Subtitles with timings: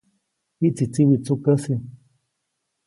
[0.59, 1.75] Jiʼtsi tsiwi tsukäsi.